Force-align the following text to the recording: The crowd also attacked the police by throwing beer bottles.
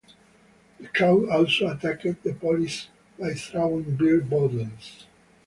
The 0.79 0.87
crowd 0.87 1.29
also 1.29 1.67
attacked 1.67 2.01
the 2.23 2.33
police 2.33 2.87
by 3.19 3.35
throwing 3.35 3.95
beer 3.97 4.19
bottles. 4.19 5.05